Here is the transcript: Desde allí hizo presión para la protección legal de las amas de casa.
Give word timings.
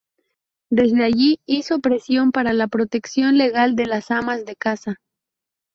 Desde 0.71 1.03
allí 1.03 1.39
hizo 1.45 1.77
presión 1.77 2.31
para 2.31 2.53
la 2.53 2.67
protección 2.67 3.37
legal 3.37 3.75
de 3.75 3.85
las 3.85 4.09
amas 4.09 4.45
de 4.45 4.55
casa. 4.55 4.97